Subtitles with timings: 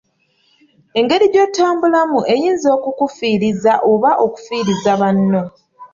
[0.99, 5.41] Engeri gy'otambulamu eyinza okukufiiriza oba okufiiriza banno.